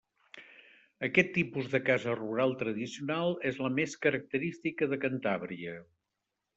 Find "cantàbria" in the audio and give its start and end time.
5.07-5.81